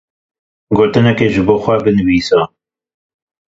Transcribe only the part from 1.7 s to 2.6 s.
binivîse.